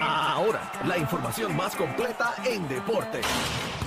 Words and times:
Ahora, 0.00 0.70
la 0.86 0.96
información 0.98 1.56
más 1.56 1.74
completa 1.74 2.34
en 2.44 2.68
deporte. 2.68 3.20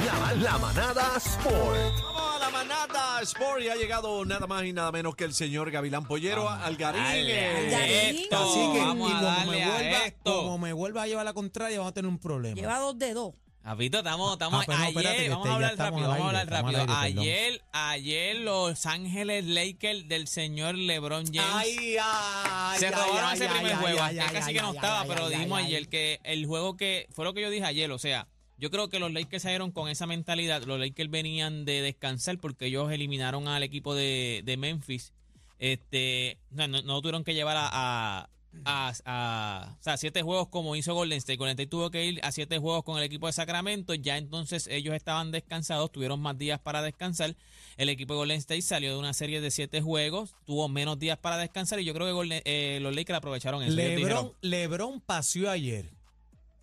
La, 0.06 0.34
la 0.34 0.58
manada 0.58 1.14
Sport. 1.18 1.56
Vamos 2.04 2.36
a 2.36 2.40
la 2.40 2.50
manada 2.50 3.22
Sport 3.22 3.62
y 3.62 3.70
ha 3.70 3.76
llegado 3.76 4.26
nada 4.26 4.46
más 4.48 4.64
y 4.66 4.74
nada 4.74 4.92
menos 4.92 5.16
que 5.16 5.24
el 5.24 5.34
señor 5.34 5.72
Gavilán 5.72 6.06
Pollero 6.06 6.50
Algarín. 6.50 7.02
Dale 7.04 7.40
a 7.40 7.60
Eh, 7.62 7.70
Garín. 7.72 8.22
esto, 8.24 8.38
Así 8.38 8.74
que, 8.74 8.80
vamos 8.80 9.10
y 9.10 9.14
a 9.14 9.16
como 9.20 9.28
darle 9.28 9.52
me, 9.58 9.64
a 9.64 9.68
vuelva, 9.70 10.06
esto. 10.06 10.36
como 10.38 10.58
me 10.58 10.74
vuelva 10.74 11.04
a 11.04 11.08
llevar 11.08 11.26
la 11.26 11.34
contraria, 11.34 11.78
vamos 11.78 11.92
a 11.92 11.94
tener 11.94 12.10
un 12.10 12.20
problema. 12.20 12.56
Lleva 12.56 12.80
dos 12.80 12.98
de 13.00 13.14
dos. 13.14 13.34
Apito, 13.64 14.00
estamos, 14.00 14.34
estamos 14.34 14.62
Ah, 14.62 14.66
pues 14.66 14.78
no, 14.80 14.84
ayer, 14.86 14.98
espérate, 14.98 15.30
vamos 15.30 15.46
este 15.46 15.48
a 15.48 15.52
ya 15.52 15.56
hablar 15.56 15.72
estamos 15.72 15.92
rápido, 16.02 16.10
vamos 16.10 16.24
a 16.24 16.28
hablar 16.28 16.44
estamos 16.46 16.74
rápido. 16.74 16.98
aire, 16.98 17.22
ayer, 17.22 17.62
ayer 17.72 18.36
Los 18.38 18.86
Ángeles 18.88 19.46
Lakers 19.46 20.08
del 20.08 20.28
señor 20.28 20.76
LeBron 20.76 21.26
James 21.28 21.42
Ay, 21.54 21.96
ay, 22.02 22.80
se 22.80 22.90
robaron 22.90 23.30
ay, 23.30 23.36
ese 23.36 23.48
ay, 23.48 23.54
primer 23.54 23.74
ay, 23.74 23.78
juego. 23.82 24.00
ay, 24.02 24.18
Acá 24.20 24.28
ay, 24.30 24.34
casi 24.34 24.50
ay, 24.50 24.56
que 24.56 24.62
no 24.62 24.70
ay, 24.70 24.76
estaba, 24.76 25.02
ay, 25.02 25.08
pero 25.10 25.26
ay, 25.28 25.34
dijimos 25.34 25.60
ay, 25.60 25.66
ayer 25.66 25.88
que 25.90 26.20
el 26.24 26.46
juego 26.48 26.76
que 26.76 27.08
fue 27.12 27.24
lo 27.24 27.36
que 27.36 27.42
yo 27.42 27.52
dije 27.52 27.66
ayer, 27.66 27.92
o 27.92 28.00
sea, 28.00 28.28
yo 28.58 28.72
creo 28.72 28.90
que 28.90 28.98
los 29.00 29.12
Lakers 29.14 29.44
salieron 29.44 29.72
con 29.72 29.90
esa 29.90 30.08
mentalidad. 30.08 30.64
Los 30.64 30.80
Lakers 30.80 31.10
venían 31.12 31.64
de 31.66 31.82
descansar 31.82 32.40
porque 32.40 32.66
ellos 32.68 32.92
eliminaron 32.92 33.48
al 33.48 33.62
equipo 33.64 33.94
de, 33.96 34.42
de 34.44 34.58
Memphis. 34.58 35.14
Este, 35.60 36.38
no, 36.50 36.68
no, 36.68 36.82
no 36.82 37.02
tuvieron 37.02 37.24
que 37.24 37.34
llevar 37.36 37.58
a, 37.58 37.70
a, 37.72 38.30
a- 38.66 38.94
a- 39.06 39.76
o 39.80 39.84
sea, 39.84 39.98
siete 39.98 40.22
juegos 40.22 40.48
como 40.50 40.76
hizo 40.76 40.94
Golden 40.94 41.18
State. 41.18 41.38
Golden 41.38 41.54
State 41.54 41.68
tuvo 41.70 41.90
que 41.90 42.06
ir 42.06 42.20
a 42.24 42.32
siete 42.32 42.58
juegos 42.60 42.84
con 42.84 42.98
el 42.98 43.04
equipo 43.04 43.28
de 43.28 43.34
Sacramento. 43.34 43.94
Ya 43.94 44.18
entonces 44.18 44.68
ellos 44.68 44.94
estaban 44.96 45.32
descansados, 45.32 45.92
tuvieron 45.92 46.20
más 46.20 46.38
días 46.38 46.60
para 46.60 46.82
descansar. 46.82 47.36
El 47.78 47.90
equipo 47.90 48.14
de 48.14 48.18
Golden 48.20 48.38
State 48.38 48.62
salió 48.62 48.92
de 48.94 48.98
una 49.00 49.14
serie 49.14 49.42
de 49.42 49.52
siete 49.52 49.82
juegos, 49.82 50.36
tuvo 50.46 50.68
menos 50.70 51.00
días 51.00 51.18
para 51.18 51.38
descansar 51.38 51.80
y 51.80 51.86
yo 51.86 51.94
creo 51.94 52.08
que 52.08 52.14
Golden- 52.14 52.42
eh, 52.46 52.80
los 52.82 52.96
Lakers 52.96 53.18
aprovecharon 53.18 53.64
eso. 53.64 53.76
Lebron, 53.76 53.96
dijeron, 53.98 54.34
Lebron 54.42 55.02
paseó 55.02 55.50
ayer. 55.50 55.90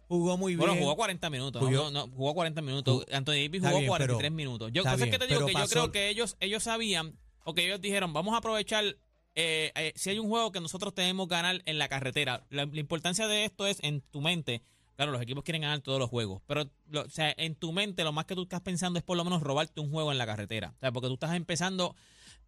Jugó 0.08 0.38
muy 0.38 0.56
bueno, 0.56 0.72
bien. 0.72 0.84
jugó 0.84 0.96
40 0.96 1.28
minutos. 1.28 1.60
Jugó- 1.62 1.70
no, 1.70 1.90
no, 1.90 2.08
jugó 2.08 2.34
40 2.34 2.62
minutos. 2.62 2.94
Jugó- 3.04 3.06
Anthony 3.16 3.32
Davis 3.44 3.60
jugó 3.62 3.76
bien, 3.78 3.86
43 3.88 4.18
pero- 4.30 4.34
minutos. 4.36 4.70
Yo, 4.72 4.82
es 4.82 4.96
bien, 4.96 5.10
que 5.10 5.18
te 5.18 5.26
digo 5.26 5.44
que 5.46 5.52
yo 5.52 5.66
creo 5.68 5.92
que 5.92 6.08
ellos, 6.08 6.36
ellos 6.40 6.62
sabían, 6.62 7.18
porque 7.44 7.66
ellos 7.66 7.80
dijeron, 7.80 8.12
vamos 8.14 8.32
a 8.34 8.38
aprovechar, 8.38 8.96
eh, 9.40 9.72
eh, 9.76 9.92
si 9.94 10.10
hay 10.10 10.18
un 10.18 10.28
juego 10.28 10.50
que 10.52 10.60
nosotros 10.60 10.92
tenemos 10.94 11.28
que 11.28 11.34
ganar 11.36 11.62
en 11.64 11.78
la 11.78 11.88
carretera. 11.88 12.44
La, 12.50 12.66
la 12.66 12.80
importancia 12.80 13.28
de 13.28 13.44
esto 13.44 13.66
es 13.68 13.78
en 13.82 14.00
tu 14.00 14.20
mente. 14.20 14.62
Claro, 14.96 15.12
los 15.12 15.22
equipos 15.22 15.44
quieren 15.44 15.62
ganar 15.62 15.80
todos 15.80 16.00
los 16.00 16.10
juegos, 16.10 16.42
pero 16.48 16.68
lo- 16.90 17.02
o 17.02 17.08
sea, 17.08 17.32
en 17.36 17.54
tu 17.54 17.72
mente 17.72 18.02
lo 18.02 18.10
más 18.12 18.24
que 18.24 18.34
tú 18.34 18.42
estás 18.42 18.62
pensando 18.62 18.98
es 18.98 19.04
por 19.04 19.16
lo 19.16 19.22
menos 19.22 19.40
robarte 19.42 19.80
un 19.80 19.92
juego 19.92 20.10
en 20.10 20.18
la 20.18 20.26
carretera. 20.26 20.72
O 20.76 20.80
sea, 20.80 20.90
porque 20.90 21.06
tú 21.06 21.14
estás 21.14 21.36
empezando, 21.36 21.94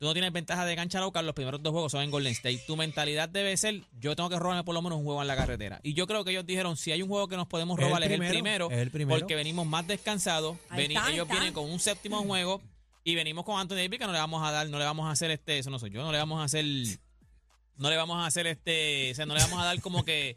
tú 0.01 0.07
no 0.07 0.15
tienes 0.15 0.33
ventaja 0.33 0.65
de 0.67 0.75
cancha 0.75 0.99
local, 0.99 1.25
los 1.27 1.37
primeros 1.37 1.63
dos 1.63 1.71
juegos 1.71 1.93
son 1.93 2.03
en 2.03 2.11
Golden 2.11 2.33
State. 2.33 2.61
Tu 2.67 2.77
mentalidad 2.77 3.29
debe 3.29 3.57
ser, 3.57 3.83
yo 4.01 4.17
tengo 4.17 4.29
que 4.31 4.37
robarme 4.41 4.65
por 4.65 4.75
lo 4.75 4.83
menos 4.83 4.99
un 4.99 5.05
juego 5.05 5.23
en 5.23 5.29
la 5.29 5.37
carretera. 5.37 5.79
Y 5.85 5.95
yo 5.95 6.09
creo 6.09 6.25
que 6.25 6.33
ellos 6.33 6.45
dijeron, 6.45 6.77
si 6.77 6.91
hay 6.91 7.03
un 7.03 7.09
juego 7.09 7.29
que 7.29 7.37
nos 7.37 7.47
podemos 7.47 7.79
Es 7.79 7.85
el 7.85 7.89
robar 7.89 8.03
es 8.03 8.11
el 8.11 8.19
primero, 8.19 8.69
es 8.69 8.79
el 8.79 8.91
primero. 8.91 9.21
porque 9.21 9.37
venimos 9.37 9.65
más 9.69 9.87
descansados, 9.87 10.57
ahí 10.71 10.89
ellos 11.13 11.29
vienen 11.29 11.53
con 11.55 11.71
un 11.71 11.79
séptimo 11.79 12.21
juego 12.25 12.61
y 13.05 13.15
venimos 13.15 13.45
con 13.45 13.59
Anthony 13.59 13.77
Davis 13.77 13.99
que 13.99 14.07
no 14.07 14.13
le 14.13 14.19
vamos 14.19 14.47
a 14.47 14.51
dar, 14.51 14.69
no 14.69 14.79
le 14.79 14.85
vamos 14.85 15.07
a 15.07 15.13
hacer 15.13 15.31
este, 15.31 15.59
eso 15.59 15.71
no 15.71 15.79
soy 15.79 15.91
yo, 15.91 16.03
no 16.03 16.13
le 16.13 16.19
vamos 16.19 16.41
a 16.41 16.45
hacer, 16.45 16.65
no 17.77 17.91
le 17.91 17.97
vamos 17.97 18.19
a 18.19 18.27
hacer 18.27 18.47
este, 18.47 19.13
o 19.13 19.15
sea, 19.15 19.27
no 19.27 19.35
le 19.35 19.41
vamos 19.41 19.61
a 19.61 19.65
dar 19.65 19.81
como 19.81 20.05
que, 20.05 20.37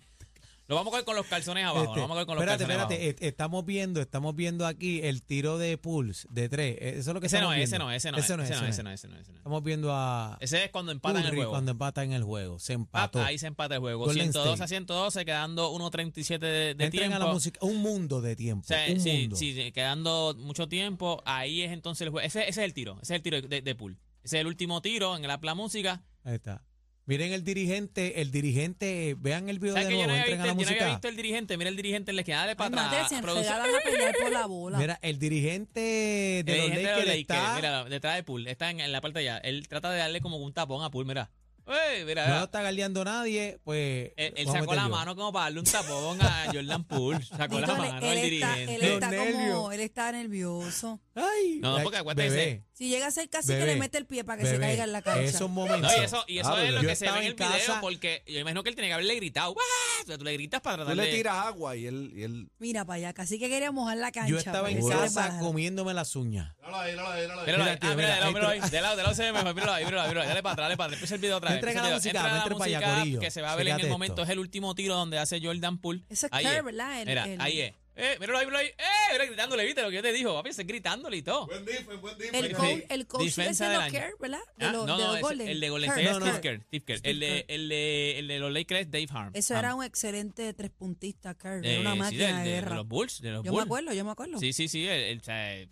lo 0.68 0.76
vamos 0.76 0.88
a 0.88 0.92
coger 0.92 1.06
con 1.06 1.16
los 1.16 1.26
calzones 1.28 1.66
abajo, 1.66 1.84
Este, 1.86 1.96
lo 1.98 2.02
vamos 2.08 2.12
a 2.12 2.14
coger 2.16 2.26
con 2.26 2.36
los 2.36 2.44
espérate, 2.44 2.64
calzones 2.66 2.84
espérate, 2.84 3.08
abajo. 3.10 3.18
eh, 3.26 3.28
estamos 3.28 3.66
viendo, 3.66 4.02
estamos 4.02 4.36
viendo 4.36 4.66
aquí 4.66 5.02
el 5.04 5.22
tiro 5.24 5.58
de 5.58 5.78
Pulse 5.78 6.28
de 6.32 6.48
tres. 6.50 6.78
Eh, 6.80 6.90
Eso 7.00 7.12
es 7.12 7.14
lo 7.14 7.20
que 7.20 7.28
Ese 7.28 7.36
estamos 7.38 7.54
no, 7.54 7.58
viendo. 7.58 7.76
ese 7.76 7.80
no, 7.80 7.92
ese 7.92 8.12
no, 8.12 8.18
es, 8.18 8.24
ese 8.26 8.38
no, 8.38 8.44
es, 8.44 8.50
ese 8.50 8.60
no, 8.62 8.66
es, 8.68 8.70
ese 8.74 8.84
no, 8.84 8.90
es, 9.16 9.22
ese 9.22 9.32
no. 9.32 9.38
Estamos 9.38 9.64
viendo 9.64 9.94
a 9.94 10.38
Ese 10.40 10.64
es 10.64 10.72
cuando 10.72 10.92
empatan 10.92 11.18
el 11.22 11.26
Curry 11.26 11.38
juego. 11.38 11.52
cuando 11.52 11.72
empata 11.72 12.04
en 12.04 12.14
el 12.14 12.24
juego. 12.24 12.60
Se 12.60 12.74
Ah, 12.74 12.76
empató. 12.76 13.22
ahí 13.24 13.38
se 13.38 13.48
empata 13.48 13.76
el 13.76 13.82
juego. 13.82 14.06
Golden 14.06 14.32
102 14.32 14.54
State. 14.54 14.64
a 14.64 14.68
112, 14.68 15.26
quedando 15.26 15.72
1.37 15.74 16.40
de, 16.40 16.48
de 16.50 16.70
Entren 16.72 16.92
tiempo. 16.92 17.16
a 17.16 17.20
la 17.20 17.28
música. 17.34 17.60
Un 17.62 17.78
mundo 17.78 18.22
de 18.22 18.36
tiempo. 18.36 18.64
O 18.64 18.68
sea, 18.68 18.86
un 18.92 19.00
sí, 19.00 19.20
mundo. 19.22 19.36
sí, 19.36 19.54
sí, 19.54 19.72
quedando 19.72 20.36
mucho 20.40 20.68
tiempo, 20.70 21.22
ahí 21.26 21.62
es 21.62 21.72
entonces 21.72 22.02
el 22.06 22.10
juego. 22.12 22.26
Ese, 22.26 22.42
ese 22.42 22.50
es 22.50 22.58
el 22.66 22.74
tiro, 22.74 22.94
ese 23.02 23.14
es 23.14 23.18
el 23.18 23.22
tiro 23.22 23.42
de, 23.42 23.62
de 23.62 23.76
pool. 23.76 23.98
Ese 24.24 24.38
es 24.38 24.42
el 24.42 24.48
último 24.48 24.82
tiro 24.82 25.16
en 25.18 25.26
el 25.26 25.38
la 25.42 25.56
música. 25.56 26.02
Ahí 26.24 26.36
está. 26.36 26.64
Miren 27.06 27.34
el 27.34 27.44
dirigente, 27.44 28.22
el 28.22 28.32
dirigente, 28.32 29.16
vean 29.20 29.50
el 29.50 29.60
video 29.60 29.74
¿Sabes 29.74 29.90
de 29.90 29.94
que 29.94 30.00
yo 30.00 30.06
nuevo, 30.08 30.08
no, 30.08 30.22
había 30.22 30.36
entren 30.36 30.38
visto, 30.38 30.44
a 30.44 30.48
la 30.48 30.54
yo 30.54 30.56
no 30.56 30.62
había 30.62 30.72
música. 30.72 30.90
visto 30.92 31.08
el 31.10 31.16
dirigente? 31.18 31.58
Mira 31.58 31.70
el 31.70 31.76
dirigente 31.76 32.14
le 32.14 32.24
queda, 32.24 32.38
dale 32.38 32.50
Ay, 32.52 32.56
para 32.56 32.70
madre, 32.78 32.96
atrás. 32.98 33.10
se 33.10 33.22
producción. 33.22 33.56
a 33.60 33.84
pelear 33.84 34.16
por 34.22 34.32
la 34.32 34.46
bola. 34.46 34.78
Mira, 34.78 35.00
el 35.02 35.20
dirigente 35.20 35.80
de 35.82 36.40
El 36.40 36.46
los 36.48 36.56
dirigente 36.72 36.80
de 36.80 36.84
Lakers 37.06 37.08
los 37.08 37.16
está. 37.18 37.56
mira, 37.56 37.84
detrás 37.86 38.16
de 38.16 38.24
Pool, 38.24 38.48
está 38.48 38.70
en, 38.72 38.80
en 38.80 38.92
la 38.94 39.02
parte 39.02 39.20
de 39.20 39.30
allá. 39.30 39.38
Él 39.40 39.68
trata 39.68 39.92
de 39.92 39.98
darle 39.98 40.22
como 40.22 40.38
un 40.38 40.54
tapón 40.54 40.82
a 40.84 40.92
Pool, 40.92 41.06
mira. 41.06 41.30
Ey, 41.66 42.04
mira, 42.06 42.28
no 42.28 42.38
lo 42.40 42.44
está 42.46 42.62
galeando 42.62 43.04
nadie, 43.06 43.60
pues. 43.64 44.12
Él, 44.18 44.34
él 44.36 44.48
sacó 44.48 44.76
la 44.76 44.84
yo. 44.84 44.90
mano 44.90 45.16
como 45.16 45.32
para 45.32 45.46
darle 45.46 45.60
un 45.60 45.66
tapón 45.66 46.22
a 46.22 46.46
Jordan 46.54 46.84
Poole. 46.84 47.24
Sacó 47.26 47.60
la 47.60 47.68
mano 47.68 47.84
él, 47.86 48.04
al 48.04 48.18
está, 48.18 48.60
él 48.60 48.70
dirigente. 48.70 48.94
está 48.94 49.10
como, 49.10 49.72
él 49.72 49.80
está 49.80 50.12
nervioso. 50.12 51.00
Ay, 51.16 51.60
No, 51.62 51.80
porque 51.84 51.98
acuérdate 52.00 52.64
Si 52.74 52.90
llega 52.90 53.06
a 53.08 53.12
ser 53.12 53.30
casi 53.30 53.50
que 53.50 53.54
Bebé, 53.60 53.74
le 53.76 53.80
mete 53.80 53.98
el 54.00 54.06
pie 54.08 54.24
para 54.24 54.40
que 54.42 54.46
se 54.48 54.54
bebé, 54.54 54.66
caiga 54.66 54.84
en 54.86 54.92
la 54.92 55.02
cancha. 55.04 55.22
Esos 55.22 55.42
No, 55.42 55.48
momentos. 55.50 55.92
y 55.96 56.02
eso, 56.02 56.24
y 56.28 56.38
eso 56.40 56.50
Claro, 56.50 56.64
es 56.66 56.74
lo 56.74 56.82
yo 56.82 56.90
que 56.90 56.96
se 56.96 57.06
ve 57.06 57.08
estaba 57.08 57.18
en 57.20 57.26
el 57.26 57.32
en 57.32 57.36
video, 57.38 57.52
casa- 57.68 57.82
porque 57.82 58.24
yo 58.28 58.40
imagino 58.40 58.64
que 58.64 58.70
él 58.70 58.76
tiene 58.76 58.88
que 58.90 58.94
haberle 58.96 59.16
gritado. 59.16 59.52
¡Wah! 59.54 59.62
O 60.02 60.06
sea, 60.08 60.18
tú 60.18 60.24
le 60.26 60.34
gritas 60.34 60.60
para 60.62 60.78
Tú 60.78 60.82
tratar 60.86 60.98
le 60.98 61.06
de... 61.06 61.16
tiras 61.16 61.36
agua 61.46 61.76
y 61.78 61.86
él... 61.86 62.12
Y 62.16 62.24
él 62.24 62.50
Mira 62.58 62.84
para 62.84 62.98
allá, 62.98 63.14
casi 63.14 63.38
que 63.40 63.48
quería 63.48 63.72
mojar 63.72 63.98
la 63.98 64.12
cancha. 64.12 64.30
Yo 64.30 64.38
estaba 64.40 64.70
en 64.72 64.78
que 64.78 64.82
se 64.84 64.90
casa 64.90 65.38
comiéndome 65.40 65.94
las 65.94 66.16
uñas. 66.16 66.54
Míralo 66.62 66.78
ahí, 66.78 66.96
ah, 66.98 67.16
mira, 67.16 67.96
mira, 67.96 68.16
de 68.16 68.20
lado, 68.20 68.32
míralo 68.34 68.48
ahí. 68.50 68.60
De 68.60 68.82
lado, 68.82 68.96
de 68.98 69.04
lado 69.04 69.16
se 69.16 69.24
ve 69.24 69.32
mejor. 69.34 69.54
Míralo 69.54 69.72
ahí, 69.74 69.86
míralo 69.86 70.02
ahí, 70.02 70.08
míralo 70.10 70.22
ahí. 70.24 70.28
Dale 70.30 70.44
para 70.44 70.54
atrás, 70.54 70.66
dale 70.66 70.78
para 70.78 70.94
atrás. 70.96 71.12
El 71.12 71.20
video 71.20 71.38
otra 71.58 71.72
vez. 71.72 71.76
Entren 71.76 71.78
empieza 71.78 71.80
a 71.80 71.84
la 71.84 71.88
el 71.90 71.94
música, 71.96 72.10
Entra 72.20 72.38
entren 72.38 72.58
para 72.58 72.66
allá, 72.66 73.00
música. 73.06 73.20
Que 73.20 73.32
se 73.32 73.42
va 73.42 73.52
a 73.52 73.56
ver 73.56 73.68
en 73.68 73.80
el 73.80 73.88
momento. 73.90 74.14
esto. 74.14 74.24
Es 74.24 74.30
el 74.30 74.40
último 74.40 74.76
tiro 74.76 74.96
donde 74.96 75.18
hace 75.18 75.40
Jordan 75.42 75.78
Poole. 75.80 76.04
Eso 76.10 76.26
es 76.28 76.34
Ahí 76.34 76.46
Kerr, 76.46 76.64
¿verdad? 76.64 77.02
El- 77.02 77.08
Mira, 77.08 77.26
el- 77.26 77.42
ahí 77.42 77.62
es. 77.62 77.74
Eh, 77.96 78.18
míralo 78.20 78.40
ahí, 78.40 78.46
míralo 78.48 78.58
ahí. 78.58 78.68
Eh, 78.70 78.74
mira, 79.12 79.26
gritándole, 79.26 79.66
¿viste 79.66 79.84
lo 79.84 79.90
que 79.90 79.96
yo 79.98 80.02
te 80.02 80.12
dijo? 80.12 80.34
Papi, 80.34 80.50
ese 80.50 80.64
gritándole 80.64 81.18
y 81.18 81.22
todo. 81.22 81.48
El 81.52 82.48
Sí. 82.48 82.54
coach, 82.56 82.80
el 82.90 83.06
coach 83.06 83.22
sigue 83.22 83.30
Defensa 83.44 83.66
siendo 83.66 83.74
del 83.74 83.82
año. 83.82 83.92
Kerr, 83.92 84.14
¿verdad? 84.20 84.40
De 84.58 84.66
Ah, 84.66 84.72
los, 84.72 84.88
no, 84.88 84.98
de 84.98 85.04
no, 85.04 85.08
los 85.10 85.16
es- 85.18 85.22
Golden. 85.22 85.48
el 85.48 85.60
de 85.60 85.70
Golden. 85.70 85.90
State 85.92 86.06
es 86.08 86.12
No, 86.12 86.20
no, 86.20 86.26
Steve 86.26 86.38
no. 86.38 86.42
Kerr. 86.42 86.62
Steve 86.70 86.86
Kerr. 86.86 87.00
El 87.04 87.20
de, 87.20 87.46
el, 87.48 87.70
de, 87.70 88.18
el 88.20 88.28
de 88.30 88.40
los 88.40 88.52
Lakers 88.52 88.82
es 88.82 88.90
Dave 88.92 89.08
Harm. 89.12 89.32
Eso 89.36 89.54
Harm. 89.54 89.60
era 89.66 89.76
un 89.76 89.84
excelente 89.84 90.54
tres 90.56 90.72
puntista, 90.72 91.36
Kerr. 91.36 91.64
Eh, 91.64 91.72
Era 91.74 91.82
una 91.82 91.94
sí, 91.94 92.00
máquina 92.00 92.26
del- 92.28 92.36
de 92.38 92.44
de, 92.44 92.50
guerra. 92.50 92.76
los 92.78 92.88
Bulls. 92.88 93.22
De 93.22 93.30
los 93.32 93.44
yo 93.46 93.52
Bulls. 93.52 93.64
me 93.64 93.68
acuerdo, 93.68 93.94
yo 93.94 94.06
me 94.06 94.12
acuerdo. 94.12 94.40
Sí, 94.40 94.54
sí, 94.54 94.68
sí. 94.68 94.86
sea, 95.22 95.56
eh, 95.56 95.70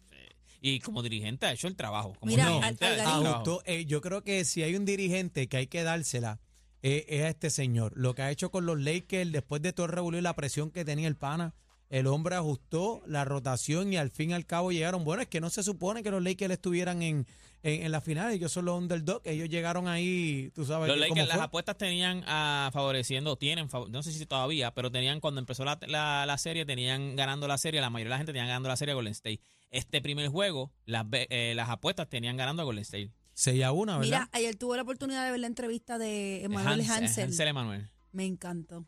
y 0.61 0.79
como 0.79 1.01
dirigente 1.01 1.47
ha 1.47 1.53
hecho 1.53 1.67
el 1.67 1.75
trabajo. 1.75 2.13
Como 2.19 2.31
Mira, 2.31 2.47
dirigente 2.47 2.85
al-. 2.85 3.25
Ajustó, 3.25 3.63
eh, 3.65 3.85
yo 3.85 3.99
creo 3.99 4.23
que 4.23 4.45
si 4.45 4.61
hay 4.61 4.75
un 4.75 4.85
dirigente 4.85 5.47
que 5.47 5.57
hay 5.57 5.67
que 5.67 5.83
dársela, 5.83 6.39
eh, 6.83 7.05
es 7.09 7.23
a 7.23 7.29
este 7.29 7.49
señor. 7.49 7.93
Lo 7.95 8.13
que 8.13 8.21
ha 8.21 8.31
hecho 8.31 8.51
con 8.51 8.65
los 8.65 8.79
Lakers, 8.79 9.31
después 9.31 9.61
de 9.61 9.73
todo 9.73 9.87
el 9.87 9.91
revolú 9.91 10.17
y 10.17 10.21
la 10.21 10.35
presión 10.35 10.69
que 10.71 10.85
tenía 10.85 11.07
el 11.07 11.15
pana, 11.15 11.55
el 11.89 12.07
hombre 12.07 12.35
ajustó 12.35 13.01
la 13.05 13.25
rotación 13.25 13.91
y 13.91 13.97
al 13.97 14.11
fin 14.11 14.29
y 14.29 14.33
al 14.33 14.45
cabo 14.45 14.71
llegaron. 14.71 15.03
Bueno, 15.03 15.23
es 15.23 15.27
que 15.27 15.41
no 15.41 15.49
se 15.49 15.63
supone 15.63 16.03
que 16.03 16.11
los 16.11 16.23
Lakers 16.23 16.53
estuvieran 16.53 17.01
en, 17.01 17.27
en, 17.63 17.83
en 17.83 17.91
la 17.91 18.01
final, 18.01 18.31
ellos 18.33 18.51
son 18.51 18.65
los 18.65 18.77
underdogs, 18.77 19.25
ellos 19.27 19.49
llegaron 19.49 19.87
ahí, 19.87 20.51
tú 20.55 20.65
sabes 20.65 20.87
Los 20.87 20.95
que- 20.95 21.01
Lakers, 21.01 21.27
cómo 21.27 21.37
las 21.37 21.45
apuestas 21.47 21.77
tenían 21.77 22.23
ah, 22.27 22.69
favoreciendo, 22.73 23.35
tienen, 23.37 23.67
no 23.89 24.03
sé 24.03 24.11
si 24.11 24.25
todavía, 24.25 24.73
pero 24.73 24.91
tenían 24.91 25.19
cuando 25.19 25.39
empezó 25.39 25.63
la, 25.65 25.77
la, 25.87 26.25
la 26.25 26.37
serie, 26.37 26.65
tenían 26.65 27.15
ganando 27.15 27.47
la 27.47 27.57
serie, 27.57 27.81
la 27.81 27.89
mayoría 27.89 28.09
de 28.09 28.13
la 28.15 28.17
gente 28.17 28.31
tenían 28.33 28.47
ganando 28.47 28.69
la 28.69 28.77
serie 28.77 28.93
a 28.93 28.95
Golden 28.95 29.11
State. 29.11 29.39
Este 29.69 30.01
primer 30.01 30.27
juego, 30.29 30.71
las, 30.85 31.05
eh, 31.11 31.53
las 31.55 31.69
apuestas 31.69 32.09
tenían 32.09 32.35
ganando 32.37 32.61
a 32.63 32.65
Golden 32.65 32.81
State. 32.81 33.11
6 33.33 33.63
a 33.63 33.71
1, 33.71 33.91
¿verdad? 33.93 34.01
Mira, 34.05 34.29
ayer 34.33 34.55
tuve 34.57 34.75
la 34.75 34.83
oportunidad 34.83 35.23
de 35.25 35.31
ver 35.31 35.39
la 35.39 35.47
entrevista 35.47 35.97
de 35.97 36.43
Emanuel 36.43 36.81
Hans- 36.81 36.89
Hansel. 36.89 37.23
Hansel 37.25 37.47
Emanuel. 37.47 37.89
Me 38.11 38.25
encantó. 38.25 38.85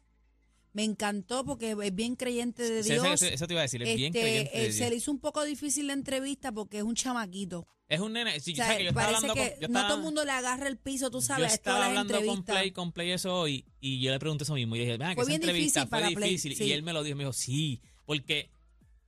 Me 0.74 0.84
encantó 0.84 1.46
porque 1.46 1.76
es 1.80 1.96
bien 1.96 2.16
creyente 2.16 2.64
de 2.64 2.80
Eso, 2.80 2.94
Dios. 2.94 3.22
eso- 3.22 3.26
eso 3.34 3.48
te 3.48 3.54
iba 3.54 3.62
a 3.62 3.64
decir, 3.64 3.82
es 3.84 3.96
bien 3.96 4.08
Este, 4.16 4.20
creyente 4.28 4.58
de 4.60 4.66
eh, 4.68 4.74
se 4.74 4.90
le 4.90 4.96
hizo 4.96 5.12
un 5.12 5.20
poco 5.20 5.44
difícil 5.44 5.88
la 5.88 5.94
entrevista 5.94 6.52
porque 6.52 6.78
es 6.78 6.84
un 6.84 6.96
chamaquito. 6.96 7.68
Es 7.88 8.00
un 8.00 8.14
nene, 8.14 8.32
O 8.32 8.38
yo 8.40 8.56
sea, 8.56 8.76
que 8.78 8.84
yo 8.84 8.90
estaba 8.90 9.06
parece 9.08 9.16
hablando 9.32 9.34
que 9.36 9.52
con, 9.52 9.60
yo 9.62 9.68
no 9.68 9.88
todo 9.88 9.98
el 9.98 10.04
mundo 10.04 10.26
le 10.26 10.32
agarra 10.32 10.68
el 10.68 10.78
piso, 10.78 11.12
tú 11.12 11.18
yo 11.20 11.22
sabes, 11.22 11.52
a 11.52 11.54
estaba 11.56 11.86
hablando 11.86 12.26
con. 12.26 12.44
Play, 12.44 12.72
con 12.72 12.92
Play 12.92 13.12
eso 13.12 13.42
hoy, 13.42 13.66
y 13.80 14.00
yo 14.02 14.10
le 14.12 14.18
pregunté 14.20 14.46
eso 14.46 14.56
mismo. 14.56 14.76
Y 14.76 14.80
dije, 14.80 14.98
"Ven, 14.98 15.14
Fue 15.14 15.24
esa 15.26 15.34
entrevista 15.34 15.82
difícil 15.82 15.90
fue 15.90 16.00
para 16.02 16.10
Play, 16.16 16.30
difícil. 16.32 16.56
sí. 16.56 16.64
Y 16.64 16.72
él 16.72 16.82
me 16.82 16.92
lo 16.94 17.04
dijo, 17.04 17.16
me 17.18 17.24
dijo, 17.26 17.34
sí, 17.34 17.82
porque 18.06 18.50